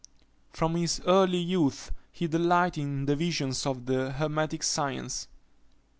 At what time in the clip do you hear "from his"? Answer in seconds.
0.51-0.99